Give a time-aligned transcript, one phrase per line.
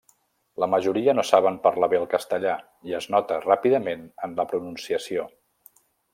[0.61, 2.55] La majoria no saben parlar bé el castellà,
[2.91, 5.29] i es nota ràpidament en la pronunciació.